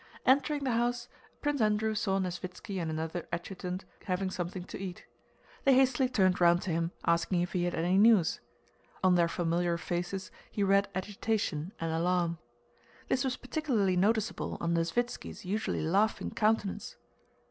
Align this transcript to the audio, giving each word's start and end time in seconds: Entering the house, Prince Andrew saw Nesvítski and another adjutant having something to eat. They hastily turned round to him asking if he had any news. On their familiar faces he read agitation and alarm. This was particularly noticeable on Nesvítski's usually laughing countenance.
Entering 0.25 0.63
the 0.63 0.71
house, 0.71 1.07
Prince 1.43 1.61
Andrew 1.61 1.93
saw 1.93 2.17
Nesvítski 2.17 2.81
and 2.81 2.89
another 2.89 3.27
adjutant 3.31 3.85
having 4.05 4.31
something 4.31 4.63
to 4.63 4.79
eat. 4.79 5.05
They 5.63 5.75
hastily 5.75 6.09
turned 6.09 6.41
round 6.41 6.63
to 6.63 6.71
him 6.71 6.89
asking 7.05 7.41
if 7.41 7.53
he 7.53 7.65
had 7.65 7.75
any 7.75 7.99
news. 7.99 8.39
On 9.03 9.13
their 9.13 9.27
familiar 9.27 9.77
faces 9.77 10.31
he 10.49 10.63
read 10.63 10.87
agitation 10.95 11.71
and 11.79 11.91
alarm. 11.91 12.39
This 13.09 13.23
was 13.23 13.37
particularly 13.37 13.95
noticeable 13.95 14.57
on 14.59 14.73
Nesvítski's 14.73 15.45
usually 15.45 15.83
laughing 15.83 16.31
countenance. 16.31 16.95